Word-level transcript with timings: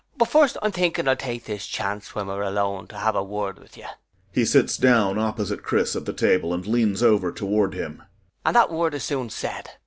But 0.17 0.29
first 0.29 0.57
I'm 0.63 0.71
thinking 0.71 1.07
I'll 1.07 1.15
take 1.15 1.45
this 1.45 1.67
chance 1.67 2.15
when 2.15 2.25
we're 2.25 2.41
alone 2.41 2.87
to 2.87 2.97
have 2.97 3.15
a 3.15 3.23
word 3.23 3.59
with 3.59 3.77
you. 3.77 3.85
[He 4.31 4.45
sits 4.45 4.75
down 4.75 5.19
opposite 5.19 5.61
CHRIS 5.61 5.95
at 5.95 6.05
the 6.05 6.11
table 6.13 6.55
and 6.55 6.65
leans 6.65 7.03
over 7.03 7.31
toward 7.31 7.75
him.] 7.75 8.01
And 8.43 8.55
that 8.55 8.71
word 8.71 8.95
is 8.95 9.03
soon 9.03 9.29
said. 9.29 9.69